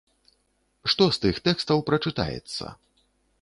Што 0.93 1.03
з 1.17 1.21
тых 1.25 1.41
тэкстаў 1.49 1.85
прачытаецца? 1.91 2.65